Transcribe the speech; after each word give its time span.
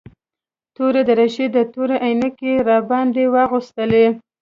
توره 0.75 1.01
دريشي 1.09 1.45
او 1.55 1.63
تورې 1.73 1.97
عينکې 2.05 2.45
يې 2.55 2.63
راباندې 2.69 3.25
واغوستلې. 3.33 4.05